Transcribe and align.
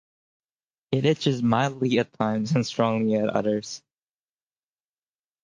It 0.91 1.05
itches 1.05 1.43
mildly 1.43 1.99
at 1.99 2.11
times, 2.13 2.53
and 2.53 2.65
strongly 2.65 3.13
at 3.17 3.29
others. 3.29 3.83